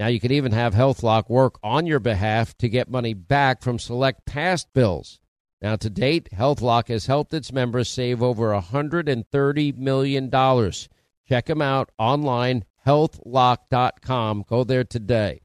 [0.00, 3.78] Now you can even have HealthLock work on your behalf to get money back from
[3.78, 5.20] select past bills.
[5.60, 10.30] Now to date, HealthLock has helped its members save over $130 million.
[11.28, 14.44] Check them out online, healthlock.com.
[14.48, 15.42] Go there today.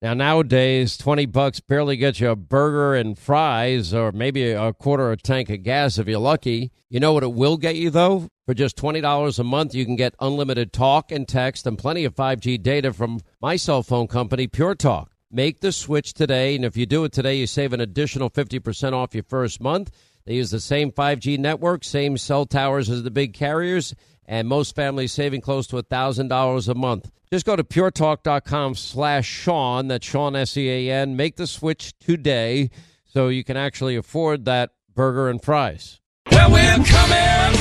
[0.00, 5.10] Now nowadays, 20 bucks barely gets you a burger and fries or maybe a quarter
[5.10, 6.70] of a tank of gas if you're lucky.
[6.88, 8.28] You know what it will get you though?
[8.46, 12.14] For just $20 a month, you can get unlimited talk and text and plenty of
[12.14, 15.10] 5G data from my cell phone company, Pure Talk.
[15.32, 18.92] Make the switch today, and if you do it today, you save an additional 50%
[18.92, 19.90] off your first month.
[20.24, 23.96] They use the same 5G network, same cell towers as the big carriers,
[24.28, 27.10] and most families saving close to $1,000 a month.
[27.32, 31.16] Just go to puretalk.com slash Sean, that's Sean S-E-A-N.
[31.16, 32.70] Make the switch today
[33.06, 36.00] so you can actually afford that burger and fries.
[36.30, 37.56] Well, we're coming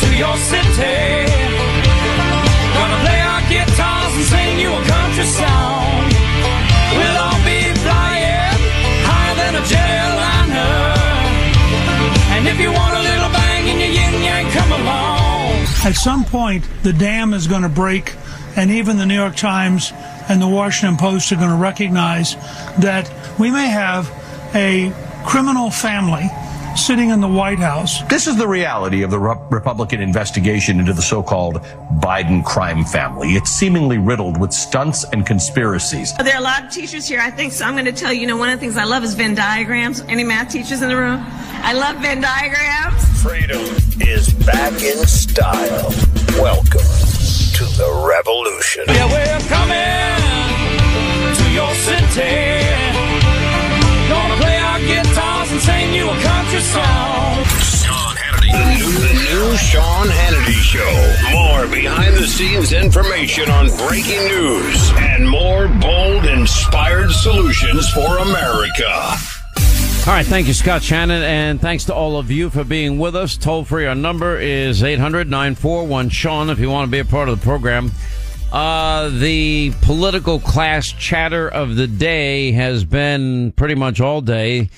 [0.00, 1.32] to your city.
[2.74, 6.14] Gonna play our guitars and sing you a country song.
[12.54, 13.43] If you want a little
[15.84, 18.14] At some point, the dam is going to break,
[18.56, 19.92] and even the New York Times
[20.30, 22.36] and the Washington Post are going to recognize
[22.78, 24.10] that we may have
[24.54, 24.90] a
[25.26, 26.30] criminal family
[26.76, 28.02] sitting in the White House.
[28.08, 31.56] This is the reality of the Re- Republican investigation into the so-called
[32.00, 33.30] Biden crime family.
[33.34, 36.12] It's seemingly riddled with stunts and conspiracies.
[36.16, 38.22] There are a lot of teachers here, I think, so I'm going to tell you,
[38.22, 40.00] you know, one of the things I love is Venn diagrams.
[40.02, 41.20] Any math teachers in the room?
[41.22, 43.22] I love Venn diagrams.
[43.22, 43.60] Freedom
[44.00, 45.90] is back in style.
[46.40, 46.80] Welcome
[47.54, 48.84] to the revolution.
[48.88, 52.83] Yeah, we're coming to your city.
[55.54, 57.44] And sing you a country song.
[57.62, 58.50] Sean Hannity.
[58.50, 61.30] The new, the new Sean Hannity Show.
[61.30, 69.14] More behind the scenes information on breaking news and more bold, inspired solutions for America.
[70.06, 73.14] All right, thank you, Scott Shannon, and thanks to all of you for being with
[73.14, 73.36] us.
[73.36, 77.28] Toll free, our number is 800 941 Sean if you want to be a part
[77.28, 77.92] of the program.
[78.52, 84.68] Uh, the political class chatter of the day has been pretty much all day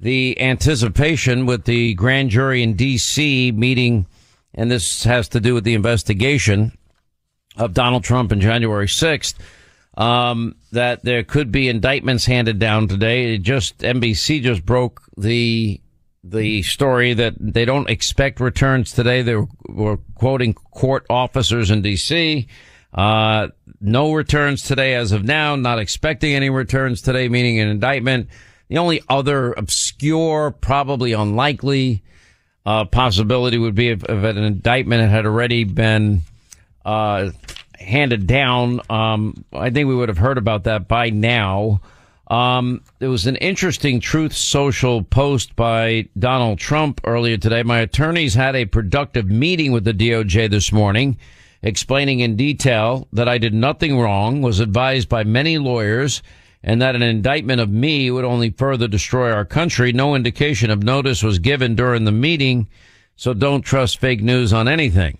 [0.00, 3.52] the anticipation with the grand jury in D.C.
[3.52, 4.06] meeting,
[4.54, 6.72] and this has to do with the investigation
[7.56, 9.34] of Donald Trump on January 6th.
[9.96, 13.34] Um, that there could be indictments handed down today.
[13.34, 15.80] It just NBC just broke the
[16.22, 19.22] the story that they don't expect returns today.
[19.22, 22.46] They were, were quoting court officers in D.C.
[22.94, 23.48] Uh,
[23.80, 25.56] no returns today as of now.
[25.56, 28.28] Not expecting any returns today, meaning an indictment.
[28.70, 32.04] The only other obscure, probably unlikely
[32.64, 36.22] uh, possibility would be if, if an indictment had already been
[36.84, 37.30] uh,
[37.80, 38.80] handed down.
[38.88, 41.80] Um, I think we would have heard about that by now.
[42.28, 47.64] Um, there was an interesting Truth Social post by Donald Trump earlier today.
[47.64, 51.18] My attorneys had a productive meeting with the DOJ this morning,
[51.60, 56.22] explaining in detail that I did nothing wrong, was advised by many lawyers,
[56.62, 59.92] and that an indictment of me would only further destroy our country.
[59.92, 62.68] No indication of notice was given during the meeting,
[63.16, 65.18] so don't trust fake news on anything.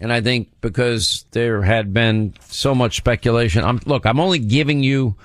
[0.00, 4.82] And I think because there had been so much speculation, I'm, look, I'm only giving
[4.82, 5.16] you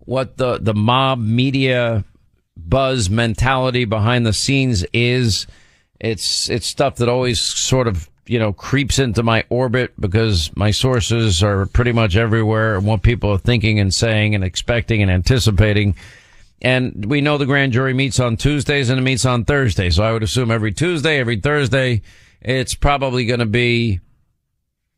[0.00, 2.04] what the, the mob media
[2.56, 5.46] buzz mentality behind the scenes is.
[6.00, 10.70] It's it's stuff that always sort of you know creeps into my orbit because my
[10.70, 15.10] sources are pretty much everywhere and what people are thinking and saying and expecting and
[15.10, 15.94] anticipating.
[16.62, 19.96] And we know the grand jury meets on Tuesdays and it meets on Thursdays.
[19.96, 22.02] So I would assume every Tuesday, every Thursday,
[22.40, 23.98] it's probably going to be,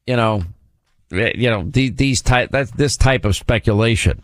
[0.06, 0.42] you know,
[1.10, 4.22] you know, these type, that, this type of speculation.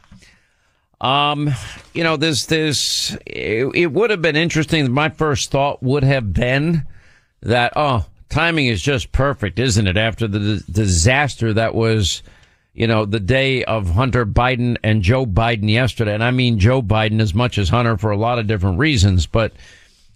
[1.00, 1.50] Um,
[1.94, 4.90] you know, this, this, it, it would have been interesting.
[4.92, 6.86] My first thought would have been
[7.40, 9.96] that, oh, timing is just perfect, isn't it?
[9.96, 12.22] After the d- disaster that was,
[12.72, 16.14] you know, the day of Hunter Biden and Joe Biden yesterday.
[16.14, 19.26] And I mean Joe Biden as much as Hunter for a lot of different reasons.
[19.26, 19.52] But,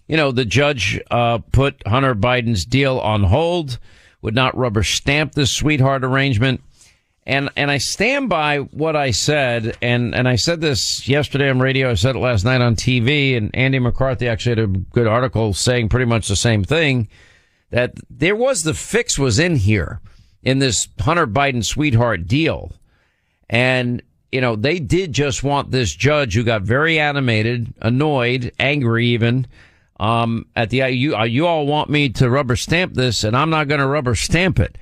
[0.07, 3.77] you know, the judge, uh, put Hunter Biden's deal on hold,
[4.21, 6.61] would not rubber stamp this sweetheart arrangement.
[7.27, 11.59] And and I stand by what I said, and and I said this yesterday on
[11.59, 11.89] radio.
[11.89, 15.51] I said it last night on TV, and Andy McCarthy actually had a good article
[15.55, 17.07] saying pretty much the same thing.
[17.71, 19.99] That there was the fix was in here
[20.43, 22.71] in this Hunter Biden sweetheart deal,
[23.49, 24.01] and
[24.31, 29.47] you know they did just want this judge who got very animated, annoyed, angry, even.
[29.97, 33.67] Um, at the you you all want me to rubber stamp this, and I'm not
[33.67, 34.77] going to rubber stamp it.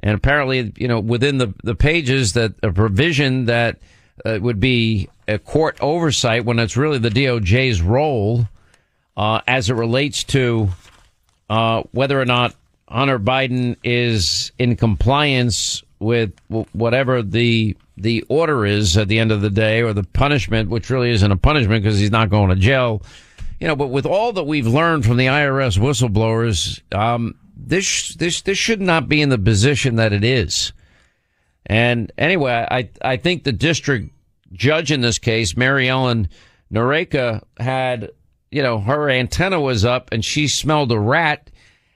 [0.00, 3.78] And apparently, you know, within the, the pages that a provision that
[4.24, 8.48] uh, would be a court oversight when it's really the DOJ's role
[9.16, 10.68] uh, as it relates to
[11.52, 12.54] uh, whether or not
[12.88, 19.42] Hunter Biden is in compliance with whatever the the order is at the end of
[19.42, 22.56] the day or the punishment, which really isn't a punishment because he's not going to
[22.56, 23.02] jail.
[23.60, 28.40] You know, but with all that we've learned from the IRS whistleblowers, um, this this
[28.40, 30.72] this should not be in the position that it is.
[31.66, 34.10] And anyway, I I think the district
[34.54, 36.28] judge in this case, Maryellen
[36.72, 38.10] Noreika, had
[38.52, 41.50] you know her antenna was up and she smelled a rat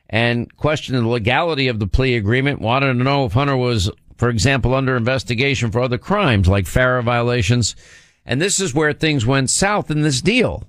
[0.08, 2.60] and questioned the legality of the plea agreement.
[2.60, 7.02] Wanted to know if Hunter was, for example, under investigation for other crimes like FARA
[7.02, 7.74] violations.
[8.24, 10.64] And this is where things went south in this deal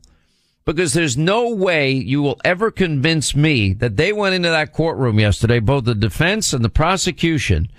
[0.66, 5.20] because there's no way you will ever convince me that they went into that courtroom
[5.20, 7.72] yesterday, both the defense and the prosecution,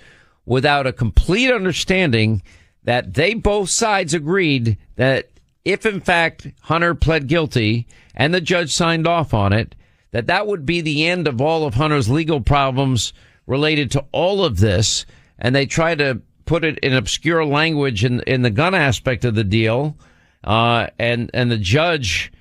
[0.45, 2.41] without a complete understanding
[2.83, 5.29] that they both sides agreed that
[5.71, 9.75] if in fact Hunter pled guilty and the judge signed off on it,
[10.11, 13.13] that that would be the end of all of Hunter's legal problems
[13.45, 15.05] related to all of this.
[15.37, 19.35] And they try to put it in obscure language in, in the gun aspect of
[19.35, 19.97] the deal.
[20.43, 22.31] Uh, and, and the judge,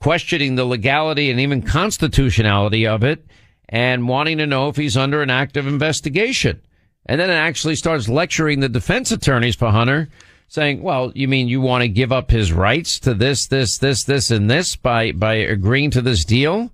[0.00, 3.24] questioning the legality and even constitutionality of it
[3.68, 6.60] and wanting to know if he's under an active investigation.
[7.06, 10.08] And then it actually starts lecturing the defense attorneys for Hunter,
[10.50, 14.04] saying, well, you mean you want to give up his rights to this, this, this,
[14.04, 16.70] this, and this by, by agreeing to this deal?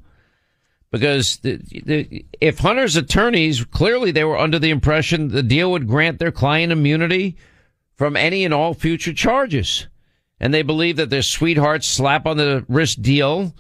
[0.91, 5.87] Because the, the, if Hunter's attorneys, clearly they were under the impression the deal would
[5.87, 7.37] grant their client immunity
[7.95, 9.87] from any and all future charges
[10.41, 13.55] and they believe that their sweetheart slap on the wrist deal,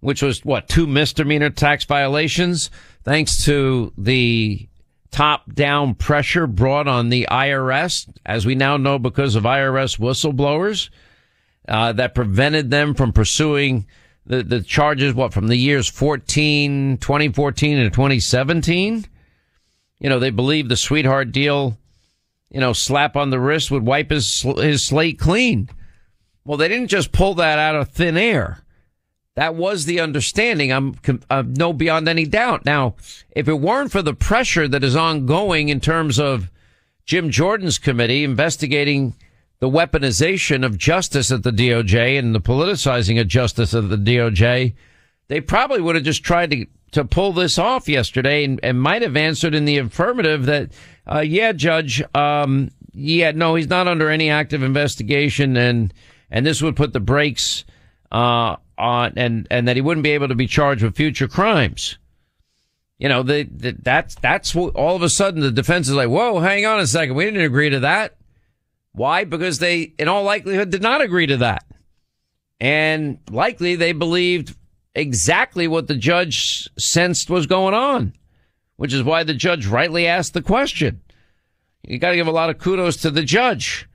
[0.00, 2.70] which was what two misdemeanor tax violations,
[3.02, 4.68] thanks to the
[5.14, 10.90] top down pressure brought on the IRS, as we now know because of IRS whistleblowers,
[11.68, 13.86] uh, that prevented them from pursuing
[14.26, 19.06] the, the charges, what, from the years 14, 2014 and 2017?
[20.00, 21.78] You know, they believe the sweetheart deal,
[22.50, 25.70] you know, slap on the wrist would wipe his, his slate clean.
[26.44, 28.63] Well, they didn't just pull that out of thin air.
[29.36, 30.72] That was the understanding.
[30.72, 30.94] I'm,
[31.28, 32.64] i no beyond any doubt.
[32.64, 32.94] Now,
[33.30, 36.50] if it weren't for the pressure that is ongoing in terms of
[37.04, 39.14] Jim Jordan's committee investigating
[39.58, 44.74] the weaponization of justice at the DOJ and the politicizing of justice at the DOJ,
[45.28, 49.02] they probably would have just tried to, to pull this off yesterday and, and might
[49.02, 50.70] have answered in the affirmative that,
[51.10, 55.92] uh, yeah, Judge, um, yeah, no, he's not under any active investigation and,
[56.30, 57.64] and this would put the brakes
[58.12, 61.98] uh, on, and and that he wouldn't be able to be charged with future crimes.
[62.98, 66.08] You know, the, the, that's that's what, all of a sudden the defense is like,
[66.08, 68.16] whoa, hang on a second, we didn't agree to that.
[68.92, 69.24] Why?
[69.24, 71.64] Because they, in all likelihood, did not agree to that,
[72.60, 74.56] and likely they believed
[74.94, 78.12] exactly what the judge sensed was going on,
[78.76, 81.00] which is why the judge rightly asked the question.
[81.82, 83.88] You got to give a lot of kudos to the judge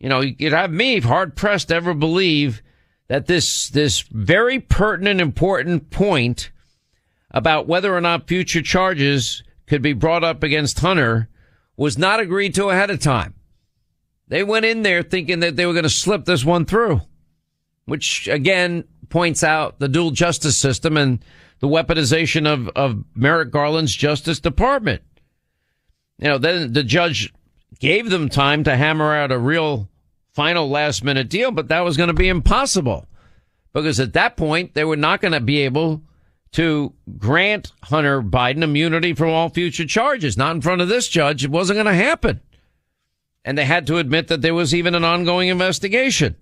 [0.00, 2.62] you know, you'd have me hard pressed to ever believe
[3.10, 6.52] that this, this very pertinent, important point
[7.32, 11.28] about whether or not future charges could be brought up against Hunter
[11.76, 13.34] was not agreed to ahead of time.
[14.28, 17.00] They went in there thinking that they were going to slip this one through,
[17.84, 21.24] which again points out the dual justice system and
[21.58, 25.02] the weaponization of, of Merrick Garland's Justice Department.
[26.18, 27.32] You know, then the judge
[27.80, 29.89] gave them time to hammer out a real
[30.40, 33.06] final last minute deal, but that was going to be impossible
[33.74, 36.00] because at that point they were not going to be able
[36.52, 40.38] to grant Hunter Biden immunity from all future charges.
[40.38, 41.44] Not in front of this judge.
[41.44, 42.40] It wasn't going to happen.
[43.44, 46.36] And they had to admit that there was even an ongoing investigation.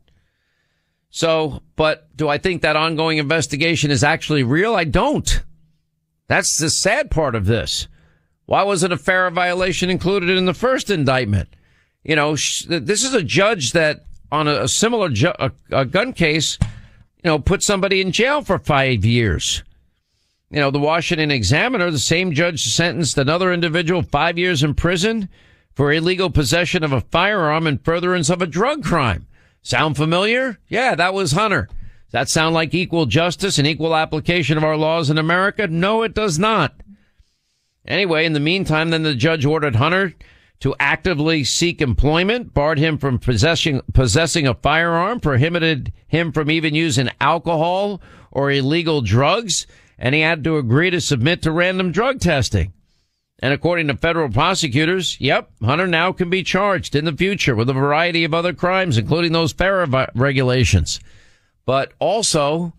[1.11, 4.77] So, but do I think that ongoing investigation is actually real?
[4.77, 5.43] I don't.
[6.29, 7.89] That's the sad part of this.
[8.47, 11.49] Why wasn't a violation included in the first indictment?
[12.09, 15.85] You know, sh- this is a judge that on a, a similar ju- a, a
[15.85, 16.57] gun case,
[17.23, 19.63] you know, put somebody in jail for five years.
[20.51, 25.29] You know, the Washington Examiner, the same judge sentenced another individual five years in prison
[25.75, 29.27] for illegal possession of a firearm and furtherance of a drug crime.
[29.61, 30.59] Sound familiar?
[30.67, 31.69] Yeah, that was Hunter.
[32.07, 35.67] Does that sound like equal justice and equal application of our laws in America?
[35.67, 36.73] No, it does not.
[37.87, 40.15] Anyway, in the meantime, then the judge ordered Hunter
[40.61, 46.75] to actively seek employment, barred him from possessing, possessing a firearm, prohibited him from even
[46.75, 48.01] using alcohol
[48.33, 49.67] or illegal drugs,
[49.99, 52.73] and he had to agree to submit to random drug testing.
[53.41, 57.71] And according to federal prosecutors, yep, Hunter now can be charged in the future with
[57.71, 60.99] a variety of other crimes, including those FARA regulations.
[61.65, 62.73] But also,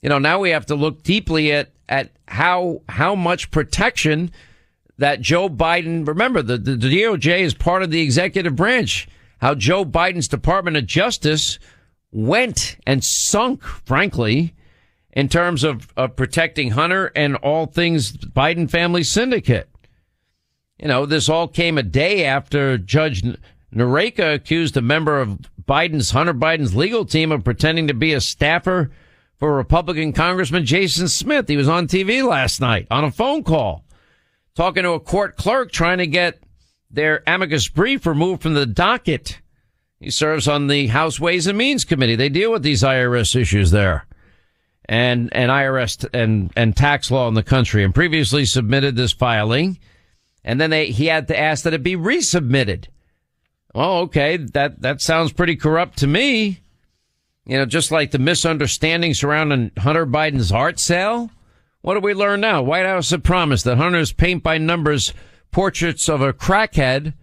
[0.00, 4.30] you know, now we have to look deeply at, at how, how much protection
[5.00, 9.54] that Joe Biden, remember the, the, the DOJ is part of the executive branch, how
[9.54, 11.58] Joe Biden's Department of Justice
[12.12, 14.54] went and sunk, frankly,
[15.14, 19.70] in terms of, of protecting Hunter and all things Biden family syndicate.
[20.78, 23.22] You know, this all came a day after Judge
[23.74, 28.20] Noreika accused a member of Biden's, Hunter Biden's legal team of pretending to be a
[28.20, 28.90] staffer
[29.38, 31.48] for Republican Congressman Jason Smith.
[31.48, 33.86] He was on TV last night on a phone call
[34.54, 36.42] talking to a court clerk trying to get
[36.90, 39.40] their amicus brief removed from the docket.
[39.98, 42.16] He serves on the House Ways and Means Committee.
[42.16, 44.06] They deal with these IRS issues there
[44.86, 49.78] and, and IRS and, and tax law in the country and previously submitted this filing
[50.44, 52.86] and then they, he had to ask that it be resubmitted.
[53.74, 54.36] Oh, okay.
[54.36, 56.60] That, that sounds pretty corrupt to me.
[57.44, 61.30] You know, just like the misunderstanding surrounding Hunter Biden's art sale.
[61.82, 62.62] What do we learn now?
[62.62, 65.14] White House had promised that Hunter's paint by numbers
[65.50, 67.14] portraits of a crackhead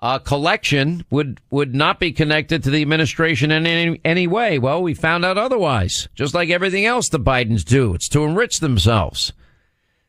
[0.00, 4.58] uh, collection would would not be connected to the administration in any, any way.
[4.58, 6.08] Well, we found out otherwise.
[6.14, 9.32] Just like everything else the Bidens do, it's to enrich themselves.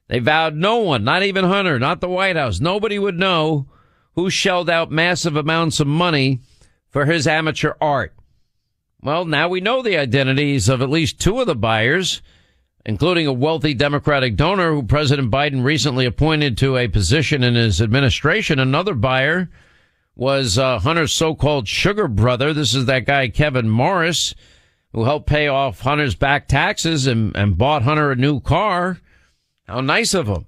[0.07, 3.67] They vowed no one, not even Hunter, not the White House, nobody would know
[4.15, 6.39] who shelled out massive amounts of money
[6.89, 8.13] for his amateur art.
[9.01, 12.21] Well, now we know the identities of at least two of the buyers,
[12.89, 17.83] including a wealthy Democratic donor who President Biden recently appointed to a position in his
[17.83, 18.57] administration.
[18.57, 19.47] Another buyer
[20.15, 22.51] was uh, Hunter's so-called sugar brother.
[22.51, 24.33] This is that guy, Kevin Morris,
[24.91, 28.99] who helped pay off Hunter's back taxes and, and bought Hunter a new car.
[29.67, 30.47] How nice of him.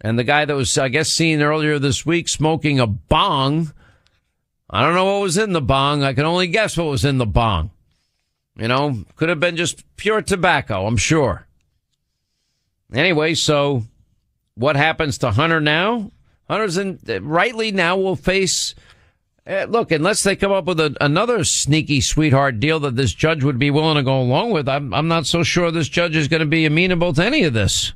[0.00, 3.72] And the guy that was, I guess, seen earlier this week smoking a bong.
[4.68, 6.02] I don't know what was in the bong.
[6.02, 7.70] I can only guess what was in the bong.
[8.60, 11.46] You know, could have been just pure tobacco, I'm sure.
[12.92, 13.84] Anyway, so
[14.54, 16.10] what happens to Hunter now?
[16.46, 18.74] Hunter's in, rightly now will face,
[19.46, 23.42] uh, look, unless they come up with a, another sneaky sweetheart deal that this judge
[23.42, 26.28] would be willing to go along with, I'm, I'm not so sure this judge is
[26.28, 27.94] going to be amenable to any of this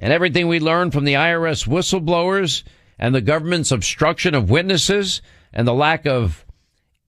[0.00, 2.64] and everything we learned from the IRS whistleblowers
[2.98, 5.22] and the government's obstruction of witnesses
[5.52, 6.44] and the lack of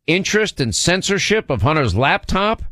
[0.06, 2.62] interest and censorship of Hunter's laptop,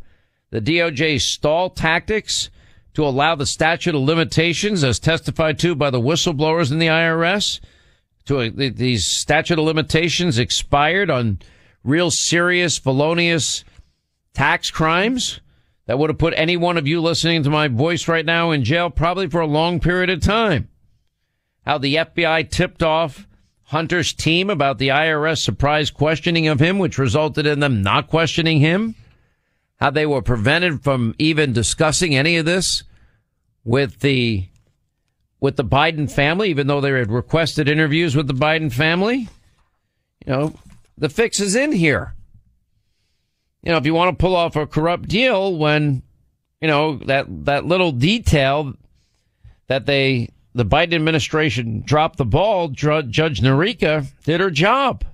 [0.50, 2.50] the DOJ's stall tactics
[2.94, 7.60] to allow the statute of limitations as testified to by the whistleblowers in the IRS
[8.26, 11.38] to these statute of limitations expired on
[11.82, 13.64] real serious felonious
[14.34, 15.40] tax crimes
[15.87, 18.64] that would have put any one of you listening to my voice right now in
[18.64, 20.68] jail probably for a long period of time.
[21.64, 23.26] How the FBI tipped off
[23.71, 28.61] Hunter's team about the IRS surprise questioning of him, which resulted in them not questioning
[28.61, 28.95] him.
[29.77, 32.85] How they were prevented from even discussing any of this
[33.65, 34.47] with the
[35.41, 39.29] with the Biden family, even though they had requested interviews with the Biden family.
[40.27, 40.55] You know,
[40.99, 42.15] the fix is in here
[43.62, 46.03] you know, if you want to pull off a corrupt deal when,
[46.61, 48.75] you know, that, that little detail
[49.67, 55.04] that they, the Biden administration dropped the ball, Judge Noreika did her job.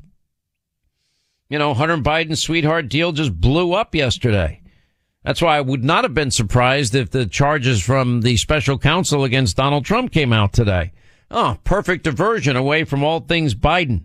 [1.48, 4.62] You know, Hunter Biden's sweetheart deal just blew up yesterday.
[5.22, 9.24] That's why I would not have been surprised if the charges from the special counsel
[9.24, 10.92] against Donald Trump came out today.
[11.30, 14.04] Oh, perfect diversion away from all things Biden.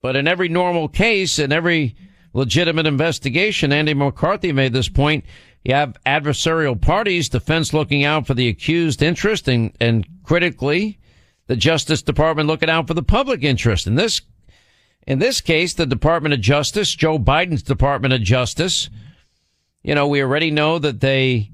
[0.00, 1.96] But in every normal case, in every
[2.32, 5.24] legitimate investigation, Andy McCarthy made this point.
[5.64, 10.98] You have adversarial parties, defense looking out for the accused interest and, and critically,
[11.46, 13.86] the Justice Department looking out for the public interest.
[13.86, 14.22] In this,
[15.06, 18.90] in this case, the Department of Justice, Joe Biden's Department of Justice,
[19.82, 21.50] you know, we already know that they,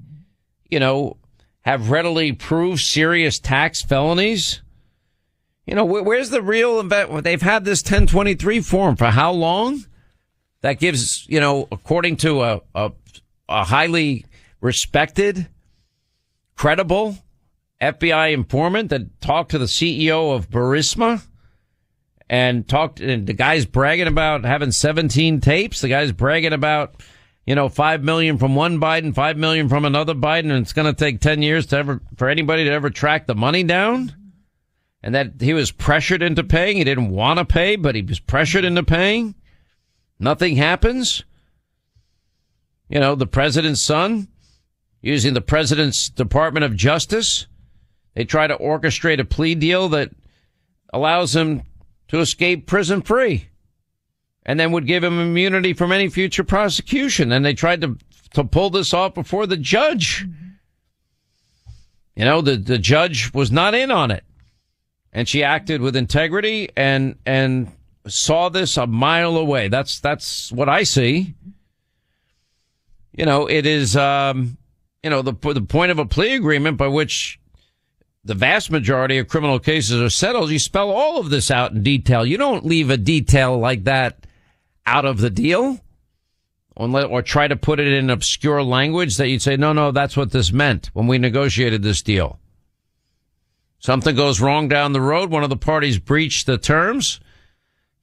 [0.69, 1.17] you know,
[1.61, 4.61] have readily proved serious tax felonies.
[5.65, 7.23] You know, where's the real invent?
[7.23, 9.85] They've had this 1023 form for how long?
[10.61, 12.91] That gives, you know, according to a, a,
[13.49, 14.25] a highly
[14.61, 15.47] respected,
[16.55, 17.17] credible
[17.81, 21.25] FBI informant that talked to the CEO of Burisma
[22.29, 25.81] and talked, and the guy's bragging about having 17 tapes.
[25.81, 27.01] The guy's bragging about,
[27.45, 30.93] you know, 5 million from one Biden, 5 million from another Biden, and it's going
[30.93, 34.15] to take 10 years to ever, for anybody to ever track the money down.
[35.01, 36.75] And that he was pressured into paying.
[36.75, 39.33] He didn't want to pay, but he was pressured into paying.
[40.19, 41.23] Nothing happens.
[42.89, 44.27] You know, the president's son
[45.01, 47.47] using the president's Department of Justice.
[48.15, 50.09] They try to orchestrate a plea deal that
[50.91, 51.63] allows him
[52.07, 53.47] to escape prison free
[54.45, 57.31] and then would give him immunity from any future prosecution.
[57.31, 57.97] And they tried to,
[58.33, 60.25] to pull this off before the judge.
[62.15, 64.23] You know, the, the judge was not in on it
[65.13, 67.71] and she acted with integrity and, and
[68.07, 69.67] saw this a mile away.
[69.67, 71.35] That's that's what I see.
[73.19, 74.55] You know, it is um,
[75.03, 77.37] you know the the point of a plea agreement by which
[78.23, 80.51] the vast majority of criminal cases are settled.
[80.51, 82.25] You spell all of this out in detail.
[82.25, 84.25] You don't leave a detail like that
[84.85, 85.81] out of the deal,
[86.77, 90.31] or try to put it in obscure language that you'd say, no, no, that's what
[90.31, 92.39] this meant when we negotiated this deal.
[93.79, 95.29] Something goes wrong down the road.
[95.29, 97.19] One of the parties breached the terms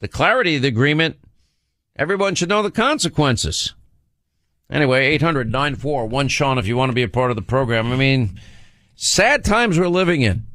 [0.00, 1.16] the clarity of the agreement,
[1.96, 3.72] everyone should know the consequences.
[4.70, 7.92] Anyway, 800 941 Sean, if you want to be a part of the program.
[7.92, 8.40] I mean,
[8.96, 10.46] sad times we're living in.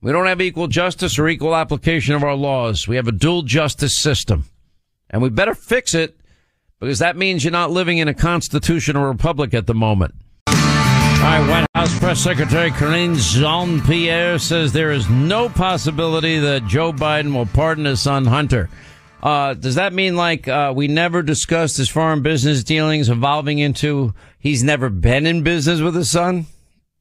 [0.00, 2.86] We don't have equal justice or equal application of our laws.
[2.86, 4.46] We have a dual justice system.
[5.10, 6.18] And we better fix it
[6.80, 10.14] because that means you're not living in a constitutional republic at the moment.
[10.46, 10.54] All
[11.30, 16.92] right, White House Press Secretary Karine Jean Pierre says there is no possibility that Joe
[16.92, 18.68] Biden will pardon his son Hunter.
[19.24, 24.12] Uh, does that mean like uh, we never discussed his foreign business dealings evolving into
[24.38, 26.44] he's never been in business with his son?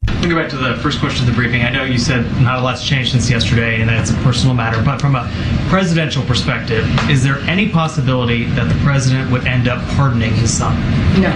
[0.07, 1.63] Let me go back to the first question of the briefing.
[1.63, 4.55] I know you said not a lot's changed since yesterday and that it's a personal
[4.55, 5.29] matter, but from a
[5.67, 10.75] presidential perspective, is there any possibility that the president would end up pardoning his son?
[11.21, 11.29] No.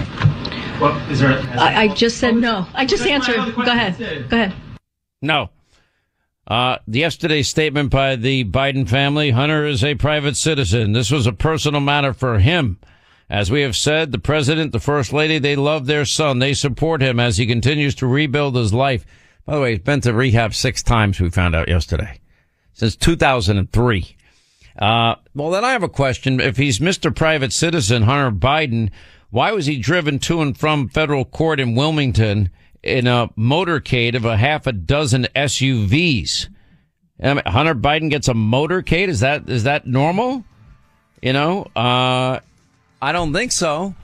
[0.79, 1.39] Well, is there?
[1.59, 2.65] I, I just said no.
[2.73, 3.35] I just answered.
[3.55, 4.29] Go ahead.
[4.29, 4.53] Go ahead.
[5.21, 5.49] No.
[6.47, 10.93] Uh, yesterday's statement by the Biden family, Hunter is a private citizen.
[10.93, 12.79] This was a personal matter for him.
[13.29, 16.39] As we have said, the president, the first lady, they love their son.
[16.39, 19.05] They support him as he continues to rebuild his life.
[19.45, 22.21] By the way, he's been to rehab six times, we found out yesterday,
[22.73, 24.15] since 2003.
[24.79, 26.39] Uh, well, then I have a question.
[26.39, 27.13] If he's Mr.
[27.13, 28.91] Private Citizen, Hunter Biden,
[29.29, 32.49] why was he driven to and from federal court in Wilmington
[32.87, 36.47] in a motorcade of a half a dozen SUVs?
[37.21, 39.07] I mean, Hunter Biden gets a motorcade.
[39.07, 40.43] Is that is that normal?
[41.21, 42.39] You know, uh,
[43.01, 43.95] I don't think so.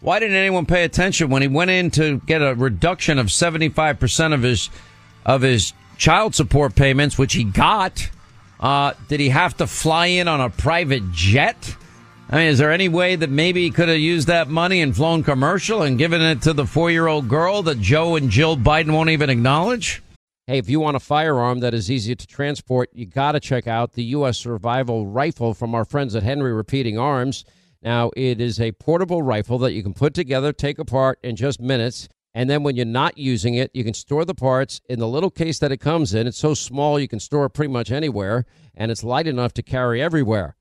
[0.00, 3.68] Why didn't anyone pay attention when he went in to get a reduction of seventy
[3.68, 4.70] five percent of his
[5.24, 8.10] of his child support payments, which he got?
[8.58, 11.76] Uh, did he have to fly in on a private jet?
[12.32, 14.94] I mean, is there any way that maybe he could have used that money and
[14.94, 18.56] flown commercial and given it to the four year old girl that Joe and Jill
[18.56, 20.00] Biden won't even acknowledge?
[20.46, 23.66] Hey, if you want a firearm that is easy to transport, you got to check
[23.66, 24.38] out the U.S.
[24.38, 27.44] Survival Rifle from our friends at Henry Repeating Arms.
[27.82, 31.60] Now, it is a portable rifle that you can put together, take apart in just
[31.60, 32.08] minutes.
[32.32, 35.30] And then when you're not using it, you can store the parts in the little
[35.30, 36.28] case that it comes in.
[36.28, 39.64] It's so small you can store it pretty much anywhere, and it's light enough to
[39.64, 40.54] carry everywhere.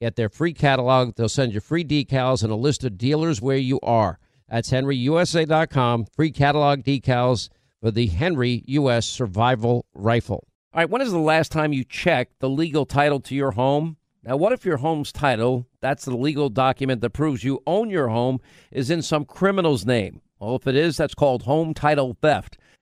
[0.00, 1.14] Get their free catalog.
[1.14, 4.18] They'll send you free decals and a list of dealers where you are.
[4.48, 6.06] That's henryusa.com.
[6.16, 9.06] Free catalog decals for the Henry U.S.
[9.06, 10.46] Survival Rifle.
[10.72, 13.98] All right, when is the last time you checked the legal title to your home?
[14.22, 18.08] Now, what if your home's title, that's the legal document that proves you own your
[18.08, 20.20] home, is in some criminal's name?
[20.38, 22.56] Well, if it is, that's called home title theft.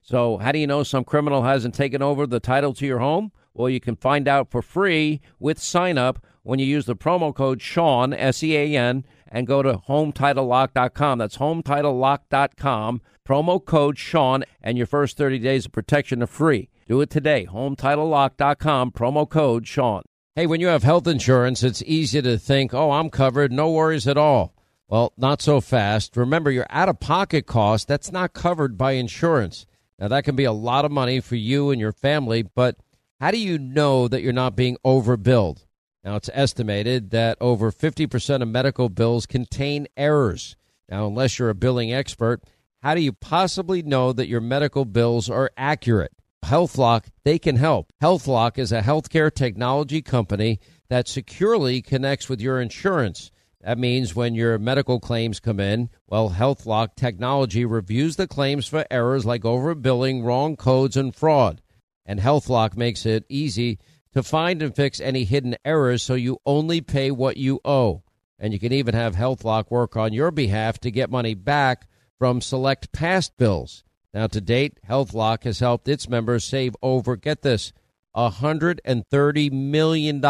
[0.00, 3.32] So, how do you know some criminal hasn't taken over the title to your home?
[3.52, 7.34] Well, you can find out for free with sign up when you use the promo
[7.34, 11.18] code Sean, S E A N, and go to HometitleLock.com.
[11.18, 13.02] That's HometitleLock.com.
[13.26, 16.70] Promo code Sean, and your first 30 days of protection are free.
[16.86, 17.46] Do it today.
[17.50, 18.92] HometitleLock.com.
[18.92, 20.02] Promo code Sean.
[20.34, 24.06] Hey, when you have health insurance, it's easy to think, oh, I'm covered, no worries
[24.06, 24.54] at all.
[24.88, 26.16] Well, not so fast.
[26.16, 29.66] Remember, your out of pocket cost, that's not covered by insurance.
[29.98, 32.76] Now, that can be a lot of money for you and your family, but
[33.20, 35.64] how do you know that you're not being overbilled?
[36.04, 40.56] Now, it's estimated that over 50% of medical bills contain errors.
[40.88, 42.42] Now, unless you're a billing expert,
[42.82, 46.12] how do you possibly know that your medical bills are accurate?
[46.44, 47.92] HealthLock, they can help.
[48.00, 53.32] HealthLock is a healthcare technology company that securely connects with your insurance.
[53.60, 58.86] That means when your medical claims come in, well, HealthLock technology reviews the claims for
[58.90, 61.60] errors like overbilling, wrong codes, and fraud.
[62.06, 63.78] And HealthLock makes it easy
[64.14, 68.02] to find and fix any hidden errors so you only pay what you owe.
[68.38, 72.40] And you can even have HealthLock work on your behalf to get money back from
[72.40, 73.82] select past bills.
[74.14, 77.72] Now, to date, HealthLock has helped its members save over, get this,
[78.16, 80.20] $130 million.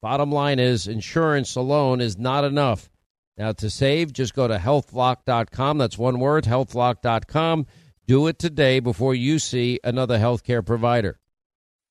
[0.00, 2.90] Bottom line is insurance alone is not enough.
[3.36, 5.78] Now, to save, just go to healthlock.com.
[5.78, 7.66] That's one word, healthlock.com.
[8.06, 11.18] Do it today before you see another healthcare provider.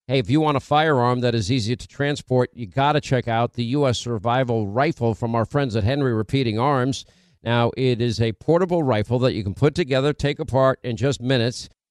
[0.08, 3.28] Hey, if you want a firearm that is easy to transport, you got to check
[3.28, 4.00] out the U.S.
[4.00, 7.06] Survival Rifle from our friends at Henry Repeating Arms.
[7.44, 11.22] Now, it is a portable rifle that you can put together, take apart in just
[11.22, 11.70] minutes.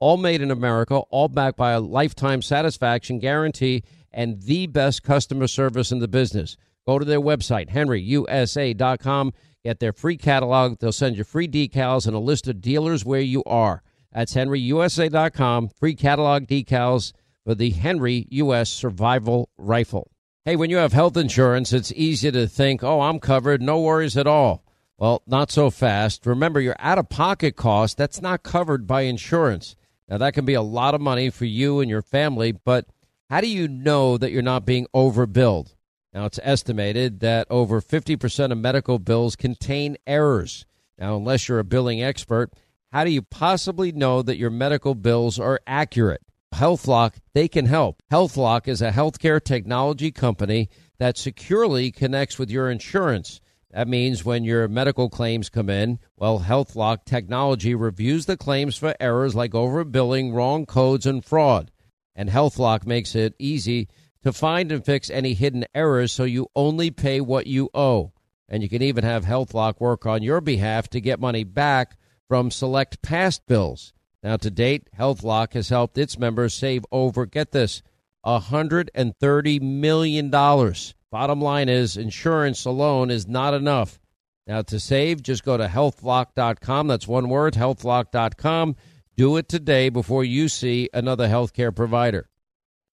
[0.00, 5.46] all made in America, all backed by a lifetime satisfaction guarantee and the best customer
[5.46, 6.56] service in the business.
[6.86, 9.32] Go to their website, henryusa.com.
[9.64, 10.78] Get their free catalog.
[10.78, 13.82] They'll send you free decals and a list of dealers where you are.
[14.12, 15.68] That's henryusa.com.
[15.68, 17.12] Free catalog decals
[17.44, 18.70] for the Henry U.S.
[18.70, 20.10] Survival Rifle.
[20.44, 24.16] Hey, when you have health insurance, it's easy to think, oh, I'm covered, no worries
[24.16, 24.64] at all.
[24.98, 26.26] Well, not so fast.
[26.26, 29.76] Remember, your out of pocket cost, that's not covered by insurance.
[30.10, 32.86] Now, that can be a lot of money for you and your family, but
[33.30, 35.76] how do you know that you're not being overbilled?
[36.12, 40.66] Now, it's estimated that over 50% of medical bills contain errors.
[40.98, 42.52] Now, unless you're a billing expert,
[42.90, 46.22] how do you possibly know that your medical bills are accurate?
[46.52, 48.02] HealthLock, they can help.
[48.10, 50.68] HealthLock is a healthcare technology company
[50.98, 53.40] that securely connects with your insurance.
[53.72, 58.94] That means when your medical claims come in, well, HealthLock technology reviews the claims for
[58.98, 61.70] errors like overbilling, wrong codes, and fraud.
[62.16, 63.88] And HealthLock makes it easy
[64.22, 68.12] to find and fix any hidden errors so you only pay what you owe.
[68.48, 71.96] And you can even have HealthLock work on your behalf to get money back
[72.28, 73.92] from select past bills.
[74.22, 77.82] Now, to date, HealthLock has helped its members save over, get this,
[78.26, 80.30] $130 million.
[81.10, 83.98] Bottom line is insurance alone is not enough.
[84.46, 86.86] Now, to save, just go to healthlock.com.
[86.86, 88.76] That's one word, healthlock.com.
[89.16, 92.28] Do it today before you see another healthcare provider.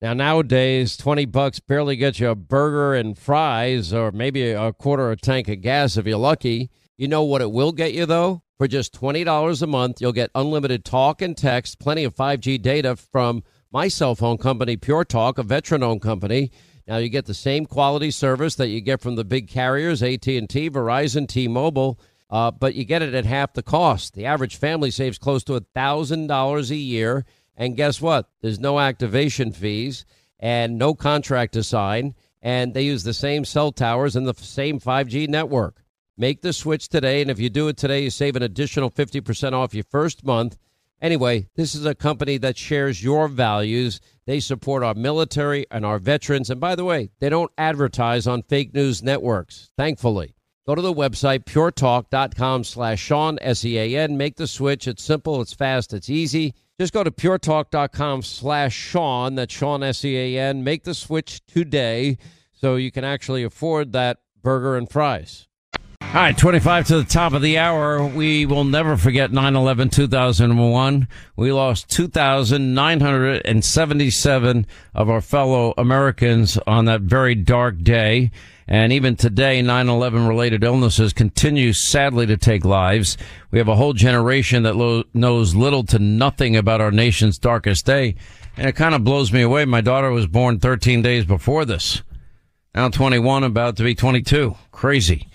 [0.02, 5.12] Now, nowadays, 20 bucks barely gets you a burger and fries or maybe a quarter
[5.12, 6.70] of a tank of gas if you're lucky.
[6.98, 8.42] You know what it will get you, though?
[8.58, 12.96] For just $20 a month, you'll get unlimited talk and text, plenty of 5G data
[12.96, 16.52] from my cell phone company, Pure Talk, a veteran-owned company.
[16.88, 20.70] Now you get the same quality service that you get from the big carriers, AT&T,
[20.70, 24.14] Verizon, T-Mobile, uh, but you get it at half the cost.
[24.14, 28.30] The average family saves close to $1,000 a year, And guess what?
[28.42, 30.06] There's no activation fees
[30.40, 32.16] and no contract to sign.
[32.42, 35.84] And they use the same cell towers and the same 5G network.
[36.18, 37.22] Make the switch today.
[37.22, 40.58] And if you do it today, you save an additional 50% off your first month.
[41.02, 44.00] Anyway, this is a company that shares your values.
[44.26, 46.50] They support our military and our veterans.
[46.50, 50.34] And by the way, they don't advertise on fake news networks, thankfully.
[50.66, 54.18] Go to the website, puretalk.com slash Sean, S-E-A-N.
[54.18, 54.88] Make the switch.
[54.88, 56.56] It's simple, it's fast, it's easy.
[56.80, 60.64] Just go to puretalk.com slash Sean, that's Sean, S-E-A-N.
[60.64, 62.18] Make the switch today
[62.52, 65.48] so you can actually afford that burger and fries.
[66.18, 68.04] All right, 25 to the top of the hour.
[68.04, 71.08] We will never forget 9-11, 2001.
[71.36, 78.32] We lost 2,977 of our fellow Americans on that very dark day.
[78.68, 83.16] And even today, 9-11 related illnesses continue sadly to take lives.
[83.52, 87.86] We have a whole generation that lo- knows little to nothing about our nation's darkest
[87.86, 88.16] day.
[88.56, 89.66] And it kind of blows me away.
[89.66, 92.02] My daughter was born 13 days before this.
[92.74, 94.56] Now 21, about to be 22.
[94.72, 95.28] Crazy.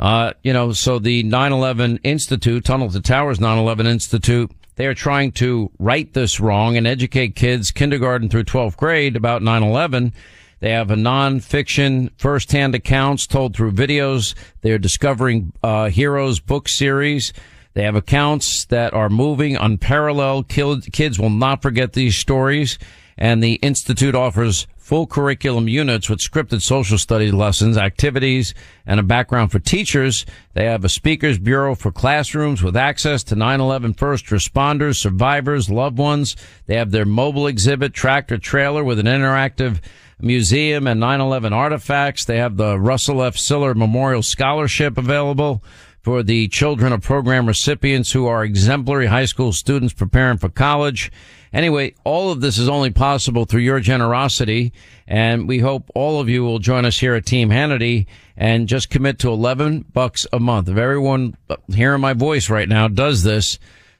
[0.00, 5.30] Uh, you know, so the 9-11 Institute, Tunnel to Towers 9-11 Institute, they are trying
[5.32, 10.12] to right this wrong and educate kids kindergarten through 12th grade about 9-11
[10.60, 14.34] they have a non-fiction first-hand accounts told through videos.
[14.60, 17.32] They're discovering uh, heroes book series.
[17.72, 20.48] They have accounts that are moving, unparalleled.
[20.48, 22.78] Kids will not forget these stories.
[23.16, 29.04] And the Institute offers full curriculum units with scripted social studies lessons, activities, and a
[29.04, 30.26] background for teachers.
[30.54, 35.96] They have a speakers bureau for classrooms with access to 9-11 first responders, survivors, loved
[35.96, 36.34] ones.
[36.66, 39.78] They have their mobile exhibit, tractor trailer with an interactive
[40.20, 42.24] Museum and 9-11 artifacts.
[42.24, 43.36] They have the Russell F.
[43.36, 45.62] Siller Memorial Scholarship available
[46.02, 51.12] for the children of program recipients who are exemplary high school students preparing for college.
[51.52, 54.72] Anyway, all of this is only possible through your generosity.
[55.06, 58.90] And we hope all of you will join us here at Team Hannity and just
[58.90, 60.68] commit to 11 bucks a month.
[60.68, 61.36] If everyone
[61.68, 63.58] hearing my voice right now does this,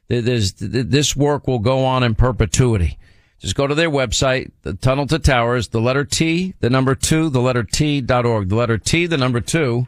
[0.08, 2.98] this work will go on in perpetuity.
[3.40, 7.30] Just go to their website, the Tunnel to Towers, the letter T, the number two,
[7.30, 9.86] the letter T dot org, the letter T, the number two,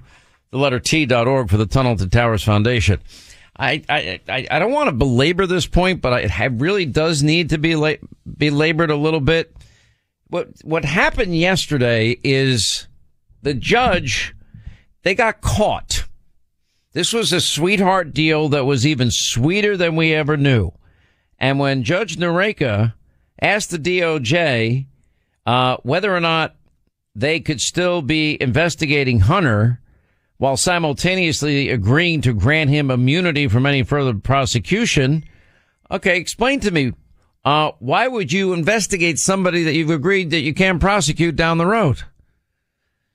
[0.51, 3.01] the letter T dot org for the Tunnel to Towers Foundation.
[3.59, 7.59] I, I, I, don't want to belabor this point, but it really does need to
[7.59, 7.95] be la-
[8.38, 9.55] be labored a little bit.
[10.29, 12.88] What, what happened yesterday is
[13.43, 14.35] the judge,
[15.03, 16.07] they got caught.
[16.95, 20.73] This was a sweetheart deal that was even sweeter than we ever knew.
[21.38, 22.95] And when Judge Noreika
[23.41, 24.87] asked the DOJ
[25.45, 26.55] uh, whether or not
[27.15, 29.81] they could still be investigating Hunter
[30.38, 35.25] while simultaneously agreeing to grant him immunity from any further prosecution.
[35.90, 36.92] Okay, explain to me,
[37.45, 41.66] uh, why would you investigate somebody that you've agreed that you can't prosecute down the
[41.66, 42.03] road?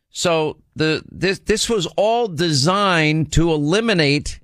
[0.10, 4.40] So the, this, this was all designed to eliminate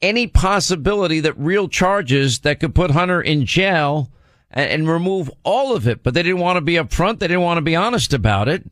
[0.00, 4.10] any possibility that real charges that could put Hunter in jail
[4.50, 6.02] and, and remove all of it.
[6.02, 7.18] But they didn't want to be upfront.
[7.18, 8.64] They didn't want to be honest about it.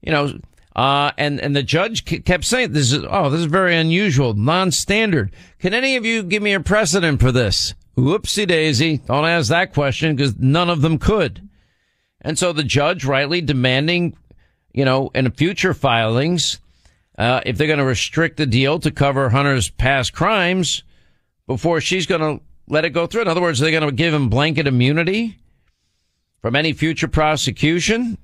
[0.00, 0.38] You know,
[0.74, 5.32] uh, and, and the judge kept saying, this is, oh, this is very unusual, non-standard.
[5.58, 7.74] Can any of you give me a precedent for this?
[7.96, 8.98] Whoopsie daisy.
[8.98, 11.46] Don't ask that question because none of them could.
[12.22, 14.16] And so the judge rightly demanding,
[14.72, 16.58] you know, in future filings,
[17.18, 20.84] uh, if they're going to restrict the deal to cover Hunter's past crimes
[21.46, 23.22] before she's going to let it go through.
[23.22, 25.36] In other words, they're going to give him blanket immunity
[26.40, 28.16] from any future prosecution.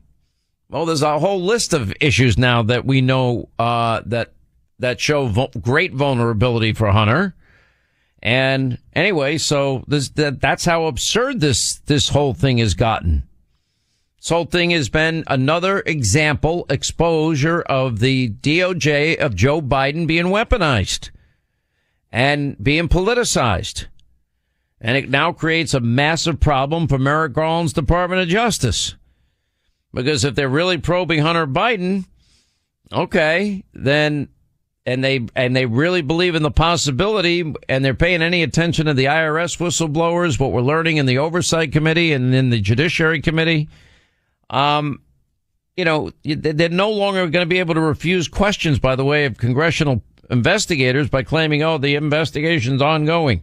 [0.70, 4.32] Well, there's a whole list of issues now that we know uh, that
[4.78, 7.34] that show vo- great vulnerability for Hunter.
[8.22, 13.22] And anyway, so this that, that's how absurd this this whole thing has gotten.
[14.18, 20.26] This whole thing has been another example, exposure of the DOJ of Joe Biden being
[20.26, 21.10] weaponized
[22.12, 23.86] and being politicized.
[24.80, 28.96] And it now creates a massive problem for Merrick Garland's Department of Justice.
[29.98, 32.04] Because if they're really probing Hunter Biden,
[32.92, 34.28] okay, then
[34.86, 38.94] and they and they really believe in the possibility and they're paying any attention to
[38.94, 43.68] the IRS whistleblowers, what we're learning in the oversight committee and in the judiciary committee,
[44.50, 45.02] um,
[45.76, 49.24] you know, they're no longer going to be able to refuse questions by the way
[49.24, 53.42] of congressional investigators by claiming, oh, the investigation's ongoing.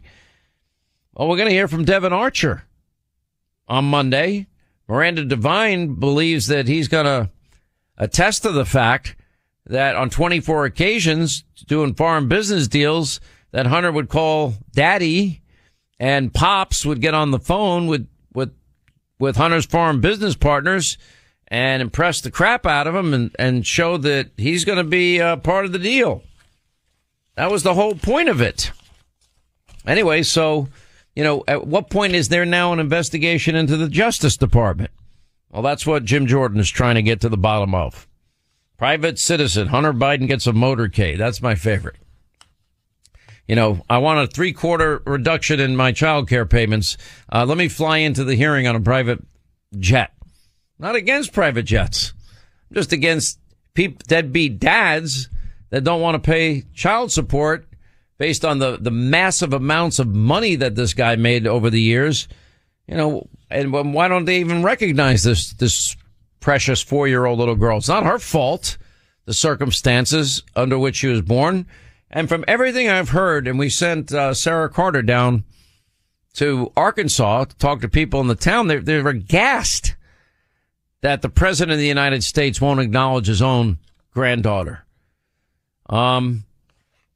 [1.15, 2.63] Well, we're going to hear from Devon Archer
[3.67, 4.47] on Monday.
[4.87, 7.29] Miranda Devine believes that he's going to
[7.97, 9.15] attest to the fact
[9.65, 13.19] that on 24 occasions doing foreign business deals
[13.51, 15.41] that Hunter would call daddy
[15.99, 18.53] and pops would get on the phone with with
[19.17, 20.97] with Hunter's foreign business partners
[21.47, 25.21] and impress the crap out of him and, and show that he's going to be
[25.21, 26.23] uh, part of the deal.
[27.35, 28.71] That was the whole point of it.
[29.85, 30.69] Anyway, so,
[31.15, 34.91] you know, at what point is there now an investigation into the Justice Department?
[35.49, 38.07] Well, that's what Jim Jordan is trying to get to the bottom of.
[38.77, 41.17] Private citizen, Hunter Biden gets a motorcade.
[41.17, 41.95] That's my favorite.
[43.47, 46.97] You know, I want a three quarter reduction in my child care payments.
[47.31, 49.23] Uh, let me fly into the hearing on a private
[49.79, 50.11] jet.
[50.77, 52.13] Not against private jets.
[52.73, 53.39] just against
[53.75, 55.29] deadbeat dads
[55.69, 57.67] that don't want to pay child support
[58.17, 62.27] based on the, the massive amounts of money that this guy made over the years.
[62.87, 65.95] You know, and why don't they even recognize this, this
[66.39, 67.77] precious four year old little girl?
[67.77, 68.77] It's not her fault,
[69.25, 71.65] the circumstances under which she was born.
[72.09, 75.43] And from everything I've heard, and we sent uh, Sarah Carter down
[76.35, 79.95] to Arkansas to talk to people in the town, they're, they're aghast
[81.01, 83.79] that the president of the United States won't acknowledge his own
[84.11, 84.85] granddaughter.
[85.87, 86.45] Um,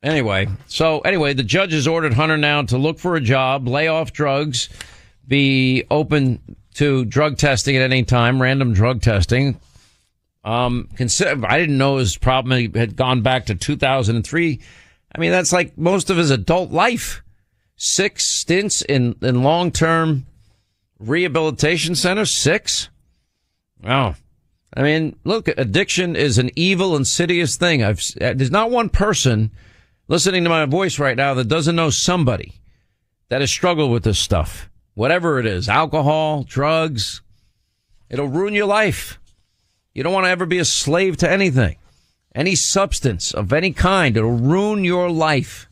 [0.03, 3.87] anyway, so anyway, the judge has ordered Hunter now to look for a job, lay
[3.87, 4.69] off drugs,
[5.27, 9.59] be open to drug testing at any time, random drug testing.
[10.43, 14.59] Um, consider, I didn't know his problem had gone back to 2003.
[15.13, 17.21] I mean, that's like most of his adult life.
[17.75, 20.25] Six stints in, in long-term
[20.99, 22.31] rehabilitation centers.
[22.31, 22.89] Six.
[23.85, 24.15] Oh,
[24.73, 27.83] I mean, look, addiction is an evil, insidious thing.
[27.83, 29.51] I've, there's not one person
[30.09, 32.55] listening to my voice right now that doesn't know somebody
[33.29, 34.69] that has struggled with this stuff.
[34.95, 37.21] Whatever it is, alcohol, drugs,
[38.09, 39.17] it'll ruin your life.
[39.93, 41.77] You don't want to ever be a slave to anything,
[42.35, 44.17] any substance of any kind.
[44.17, 45.69] It'll ruin your life.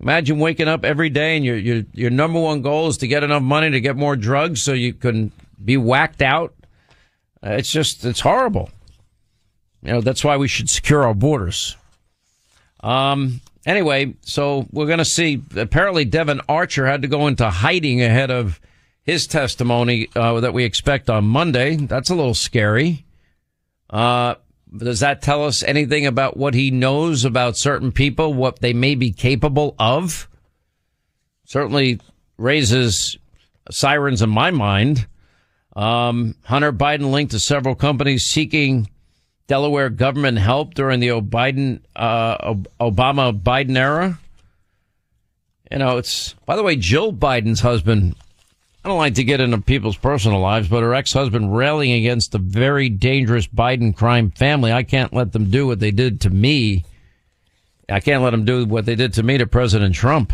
[0.00, 3.22] Imagine waking up every day and your, your, your number one goal is to get
[3.22, 5.30] enough money to get more drugs so you can
[5.62, 6.52] be whacked out
[7.42, 8.70] it's just, it's horrible.
[9.82, 11.76] You know, that's why we should secure our borders.
[12.82, 15.42] Um, anyway, so we're going to see.
[15.56, 18.60] Apparently, Devon Archer had to go into hiding ahead of
[19.02, 21.76] his testimony uh, that we expect on Monday.
[21.76, 23.04] That's a little scary.
[23.88, 24.36] Uh,
[24.76, 28.94] does that tell us anything about what he knows about certain people, what they may
[28.94, 30.28] be capable of?
[31.44, 32.00] Certainly
[32.38, 33.18] raises
[33.70, 35.06] sirens in my mind.
[35.74, 38.88] Um, Hunter Biden linked to several companies seeking
[39.50, 44.16] Delaware government help during the Biden, uh, Obama Biden era.
[45.72, 48.14] You know, it's, by the way, Jill Biden's husband.
[48.84, 52.38] I don't like to get into people's personal lives, but her ex-husband railing against the
[52.38, 54.72] very dangerous Biden crime family.
[54.72, 56.84] I can't let them do what they did to me.
[57.88, 60.32] I can't let them do what they did to me to President Trump.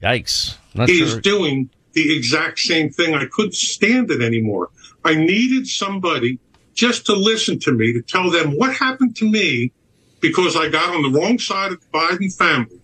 [0.00, 0.58] Yikes.
[0.74, 1.20] Not He's sure.
[1.20, 3.14] doing the exact same thing.
[3.14, 4.70] I couldn't stand it anymore.
[5.04, 6.38] I needed somebody
[6.74, 9.72] just to listen to me, to tell them what happened to me
[10.20, 12.80] because I got on the wrong side of the Biden family.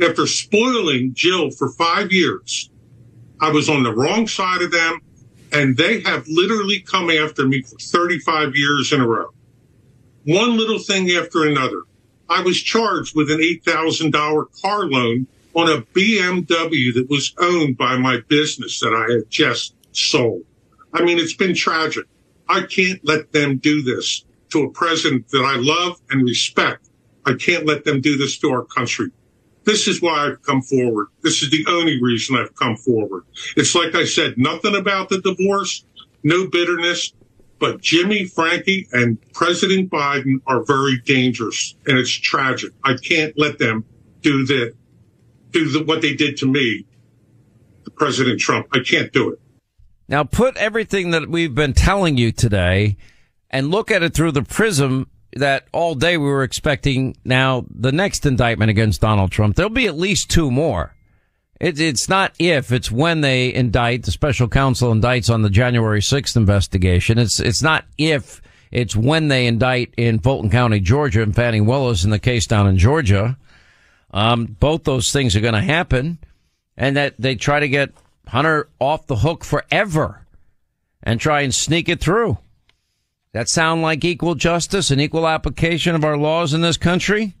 [0.00, 2.70] After spoiling Jill for five years,
[3.40, 5.00] I was on the wrong side of them
[5.52, 9.30] and they have literally come after me for 35 years in a row.
[10.24, 11.82] One little thing after another.
[12.28, 17.96] I was charged with an $8,000 car loan on a BMW that was owned by
[17.96, 20.44] my business that I had just sold.
[20.92, 22.04] I mean, it's been tragic.
[22.48, 26.88] I can't let them do this to a president that I love and respect.
[27.26, 29.10] I can't let them do this to our country.
[29.64, 31.08] This is why I've come forward.
[31.22, 33.24] This is the only reason I've come forward.
[33.56, 35.84] It's like I said, nothing about the divorce,
[36.22, 37.12] no bitterness,
[37.58, 42.72] but Jimmy, Frankie, and President Biden are very dangerous and it's tragic.
[42.84, 43.84] I can't let them
[44.22, 44.72] do this
[45.50, 46.86] do the, what they did to me,
[47.96, 48.68] President Trump.
[48.72, 49.40] I can't do it.
[50.08, 52.96] Now put everything that we've been telling you today
[53.50, 57.92] and look at it through the prism that all day we were expecting now the
[57.92, 59.56] next indictment against Donald Trump.
[59.56, 60.94] There'll be at least two more.
[61.60, 66.00] It, it's not if, it's when they indict, the special counsel indicts on the January
[66.00, 67.18] 6th investigation.
[67.18, 72.04] It's, it's not if, it's when they indict in Fulton County, Georgia and Fani Willis
[72.04, 73.36] in the case down in Georgia.
[74.12, 76.18] Um, both those things are going to happen
[76.76, 77.92] and that they try to get
[78.28, 80.26] Hunter off the hook forever
[81.02, 82.38] and try and sneak it through.
[83.32, 87.34] That sound like equal justice and equal application of our laws in this country?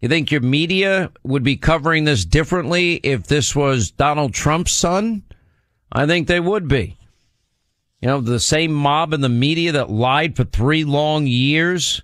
[0.00, 5.24] You think your media would be covering this differently if this was Donald Trump's son?
[5.90, 6.96] I think they would be.
[8.00, 12.00] You know, the same mob in the media that lied for three long years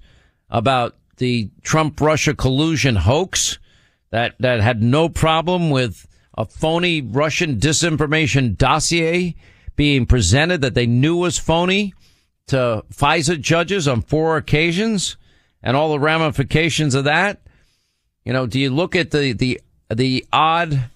[0.51, 3.59] about the Trump Russia collusion hoax
[4.11, 9.35] that, that had no problem with a phony Russian disinformation dossier
[9.77, 11.95] being presented that they knew was phony
[12.49, 15.17] to FISA judges on four occasions
[15.63, 17.41] and all the ramifications of that?
[18.25, 19.61] You know, do you look at the, the,
[19.91, 20.91] the odd,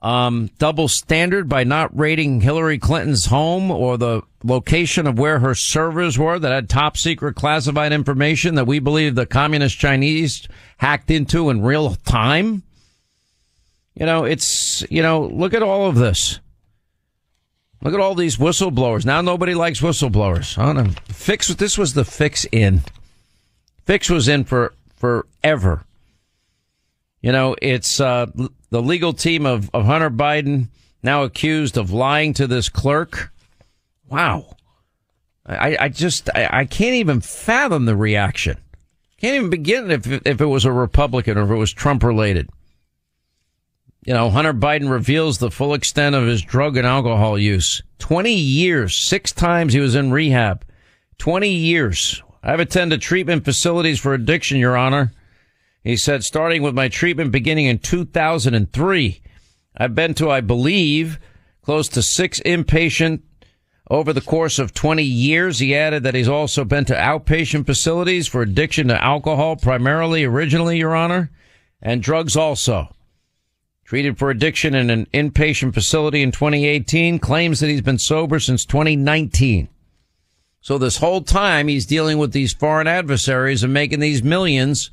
[0.00, 5.54] um, double standard by not raiding Hillary Clinton's home or the location of where her
[5.54, 11.10] servers were that had top secret classified information that we believe the communist Chinese hacked
[11.10, 12.62] into in real time?
[13.98, 16.38] You know, it's, you know, look at all of this.
[17.82, 19.04] Look at all these whistleblowers.
[19.04, 20.56] Now nobody likes whistleblowers.
[20.56, 20.92] I don't know.
[21.08, 22.82] Fix, this was the fix in.
[23.86, 25.84] Fix was in for forever.
[27.22, 28.26] You know, it's uh,
[28.70, 30.68] the legal team of, of Hunter Biden
[31.02, 33.32] now accused of lying to this clerk.
[34.08, 34.54] Wow.
[35.44, 38.58] I, I just, I, I can't even fathom the reaction.
[39.20, 42.48] Can't even begin if, if it was a Republican or if it was Trump related.
[44.04, 47.82] You know, Hunter Biden reveals the full extent of his drug and alcohol use.
[47.98, 50.64] 20 years, six times he was in rehab.
[51.18, 52.22] 20 years.
[52.42, 55.12] I've attended treatment facilities for addiction, Your Honor.
[55.82, 59.20] He said, starting with my treatment beginning in 2003,
[59.76, 61.18] I've been to, I believe,
[61.62, 63.22] close to six inpatient
[63.90, 65.58] over the course of 20 years.
[65.58, 70.78] He added that he's also been to outpatient facilities for addiction to alcohol, primarily originally,
[70.78, 71.30] Your Honor,
[71.82, 72.94] and drugs also.
[73.88, 78.66] Treated for addiction in an inpatient facility in 2018, claims that he's been sober since
[78.66, 79.66] 2019.
[80.60, 84.90] So this whole time he's dealing with these foreign adversaries and making these millions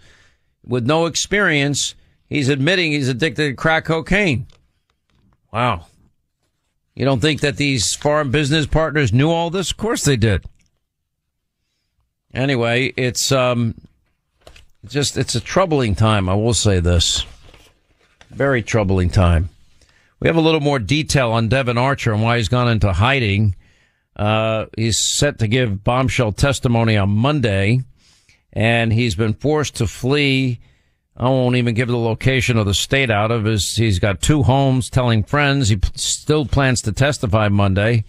[0.65, 1.93] with no experience.
[2.29, 4.47] He's admitting he's addicted to crack cocaine.
[5.51, 5.87] Wow.
[6.93, 9.71] You don't think that these foreign business partners knew all this?
[9.71, 10.45] Of course they did.
[12.33, 13.75] Anyway, it's um
[14.87, 17.25] just it's a troubling time, I will say this.
[18.35, 19.49] Very troubling time.
[20.19, 23.55] We have a little more detail on Devon Archer and why he's gone into hiding.
[24.13, 27.81] Uh, he's set to give bombshell testimony on Monday,
[28.51, 30.59] and he's been forced to flee.
[31.15, 33.77] I won't even give the location of the state out of his.
[33.77, 35.69] He's got two homes telling friends.
[35.69, 38.03] He still plans to testify Monday,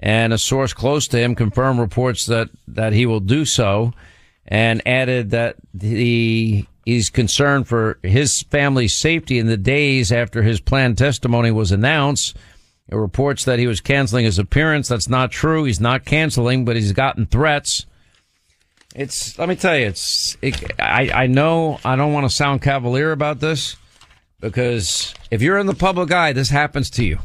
[0.00, 3.92] and a source close to him confirmed reports that, that he will do so
[4.44, 10.60] and added that the he's concerned for his family's safety in the days after his
[10.60, 12.36] planned testimony was announced.
[12.88, 14.88] It reports that he was canceling his appearance.
[14.88, 15.64] That's not true.
[15.64, 17.86] He's not canceling, but he's gotten threats.
[18.94, 22.60] It's, let me tell you, it's, it, I, I know I don't want to sound
[22.60, 23.76] cavalier about this
[24.40, 27.18] because if you're in the public eye, this happens to you.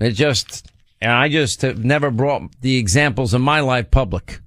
[0.00, 0.66] It just,
[1.00, 4.40] and I just have never brought the examples in my life public,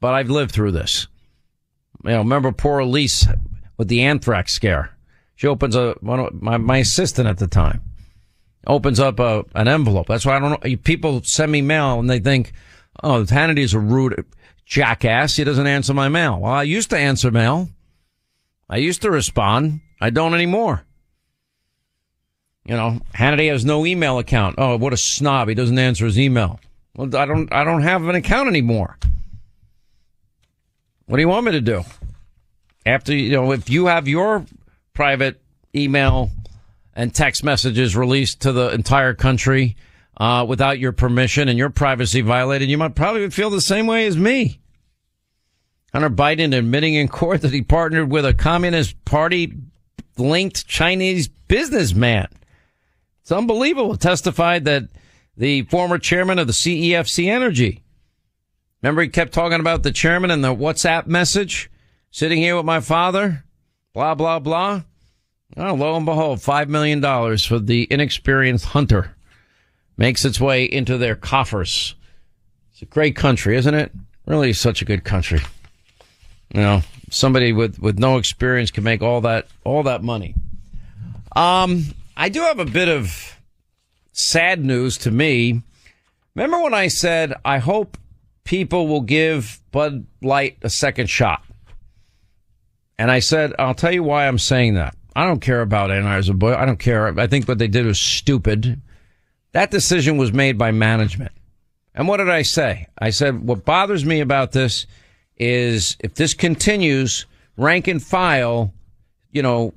[0.00, 1.08] but I've lived through this.
[2.04, 3.26] You know, remember poor Elise
[3.76, 4.96] with the anthrax scare.
[5.34, 7.82] She opens a, one of my, my assistant at the time
[8.66, 10.08] opens up a, an envelope.
[10.08, 10.76] That's why I don't know.
[10.78, 12.52] People send me mail and they think,
[13.02, 14.24] oh, Hannity's a rude
[14.64, 15.36] jackass.
[15.36, 16.40] He doesn't answer my mail.
[16.40, 17.68] Well, I used to answer mail.
[18.68, 19.80] I used to respond.
[20.00, 20.84] I don't anymore.
[22.64, 24.56] You know, Hannity has no email account.
[24.58, 25.48] Oh, what a snob.
[25.48, 26.58] He doesn't answer his email.
[26.96, 28.98] Well, I don't, I don't have an account anymore.
[31.06, 31.84] What do you want me to do?
[32.84, 34.44] After, you know, if you have your
[34.92, 35.40] private
[35.74, 36.30] email
[36.94, 39.76] and text messages released to the entire country
[40.16, 44.06] uh, without your permission and your privacy violated, you might probably feel the same way
[44.06, 44.60] as me.
[45.92, 49.54] Hunter Biden admitting in court that he partnered with a Communist Party
[50.18, 52.28] linked Chinese businessman.
[53.22, 53.96] It's unbelievable.
[53.96, 54.88] Testified that
[55.36, 57.82] the former chairman of the CEFC Energy.
[58.86, 61.68] Remember, he kept talking about the chairman and the WhatsApp message,
[62.12, 63.42] sitting here with my father,
[63.92, 64.82] blah, blah, blah.
[65.56, 67.02] Oh, lo and behold, $5 million
[67.38, 69.16] for the inexperienced hunter
[69.96, 71.96] makes its way into their coffers.
[72.70, 73.90] It's a great country, isn't it?
[74.24, 75.40] Really such a good country.
[76.54, 80.36] You know, somebody with, with no experience can make all that, all that money.
[81.34, 83.36] Um, I do have a bit of
[84.12, 85.62] sad news to me.
[86.36, 87.98] Remember when I said, I hope
[88.46, 91.44] people will give Bud Light a second shot?
[92.98, 94.96] And I said, I'll tell you why I'm saying that.
[95.14, 96.56] I don't care about Anheuser-Busch.
[96.56, 97.18] I don't care.
[97.18, 98.80] I think what they did was stupid.
[99.52, 101.32] That decision was made by management.
[101.94, 102.86] And what did I say?
[102.98, 104.86] I said, what bothers me about this
[105.36, 107.26] is if this continues,
[107.56, 108.72] rank and file,
[109.30, 109.74] you know,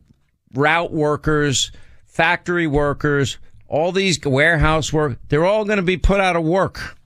[0.53, 1.71] route workers,
[2.05, 6.97] factory workers, all these warehouse work, they're all going to be put out of work.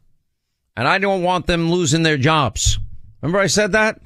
[0.76, 2.80] And I don't want them losing their jobs.
[3.22, 4.02] Remember I said that?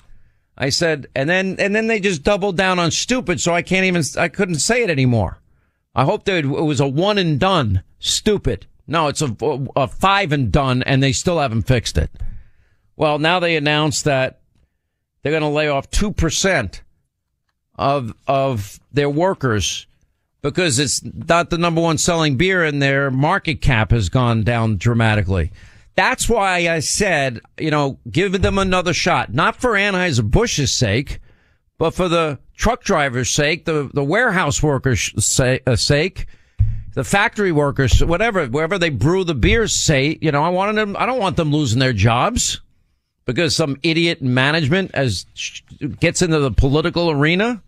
[0.58, 3.40] I said, and then, and then they just doubled down on stupid.
[3.40, 5.40] So I can't even, I couldn't say it anymore.
[5.96, 7.84] I hope that it was a one and done.
[8.00, 8.66] Stupid.
[8.88, 9.36] No, it's a,
[9.76, 12.10] a five and done, and they still haven't fixed it.
[12.96, 14.40] Well, now they announced that
[15.22, 16.82] they're going to lay off two percent
[17.76, 19.86] of of their workers
[20.42, 24.78] because it's not the number one selling beer, and their market cap has gone down
[24.78, 25.52] dramatically.
[25.98, 31.20] That's why I said, you know, give them another shot, not for Anheuser Busch's sake,
[31.78, 36.28] but for the truck drivers' sake, the the warehouse workers' uh, sake
[36.98, 40.98] the factory workers, whatever, wherever they brew the beers, say, you know, I want them,
[40.98, 42.60] I don't want them losing their jobs
[43.26, 45.28] because some idiot management as
[46.00, 47.62] gets into the political arena.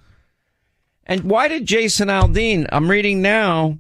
[1.05, 3.77] And why did Jason Aldean, I'm reading now,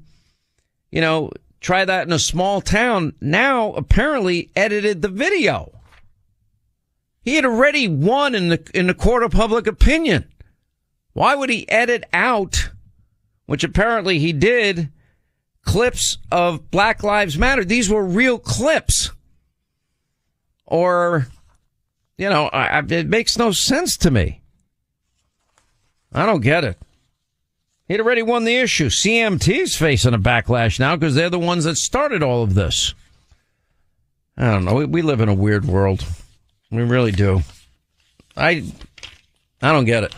[0.91, 5.71] you know, try that in a small town, now apparently edited the video.
[7.21, 10.31] He had already won in the, in the court of public opinion.
[11.13, 12.69] Why would he edit out,
[13.45, 14.89] which apparently he did,
[15.63, 17.63] clips of Black Lives Matter.
[17.63, 19.11] These were real clips.
[20.65, 21.27] Or,
[22.17, 24.41] you know, I, it makes no sense to me.
[26.11, 26.81] I don't get it.
[27.89, 28.89] He'd already won the issue.
[28.89, 32.93] CMT's facing a backlash now because they're the ones that started all of this.
[34.37, 34.75] I don't know.
[34.75, 36.05] We, we live in a weird world.
[36.69, 37.41] We really do.
[38.37, 38.63] I,
[39.61, 40.15] I don't get it.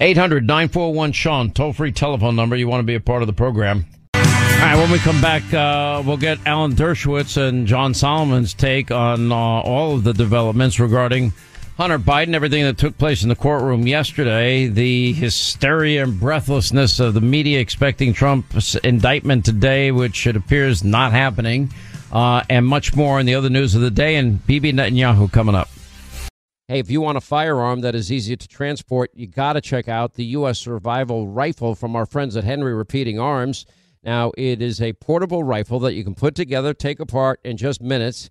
[0.00, 2.54] 800 941 Sean, toll free telephone number.
[2.54, 3.86] You want to be a part of the program.
[4.14, 8.90] All right, when we come back, uh, we'll get Alan Dershowitz and John Solomon's take
[8.90, 11.32] on uh, all of the developments regarding
[11.78, 17.14] Hunter Biden, everything that took place in the courtroom yesterday, the hysteria and breathlessness of
[17.14, 21.72] the media expecting Trump's indictment today, which it appears not happening,
[22.10, 25.54] uh, and much more in the other news of the day, and Bibi Netanyahu coming
[25.54, 25.68] up.
[26.66, 29.86] Hey, if you want a firearm that is easy to transport, you got to check
[29.86, 30.58] out the U.S.
[30.58, 33.66] Survival Rifle from our friends at Henry Repeating Arms.
[34.02, 37.80] Now, it is a portable rifle that you can put together, take apart in just
[37.80, 38.30] minutes.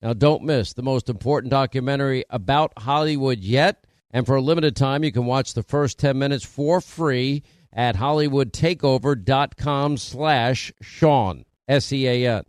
[0.00, 3.84] Now, don't miss the most important documentary about Hollywood yet.
[4.10, 7.42] And for a limited time, you can watch the first 10 minutes for free
[7.72, 12.44] at hollywoodtakeover.com slash Sean, S-E-A-N.